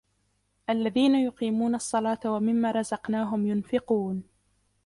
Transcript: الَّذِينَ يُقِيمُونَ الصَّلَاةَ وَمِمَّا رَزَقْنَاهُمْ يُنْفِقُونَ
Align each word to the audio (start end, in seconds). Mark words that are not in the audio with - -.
الَّذِينَ 0.69 1.15
يُقِيمُونَ 1.15 1.75
الصَّلَاةَ 1.75 2.19
وَمِمَّا 2.25 2.71
رَزَقْنَاهُمْ 2.71 3.45
يُنْفِقُونَ 3.47 4.23